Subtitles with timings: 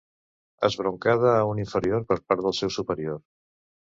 [0.67, 3.21] Esbroncada a un inferior per part del seu superior.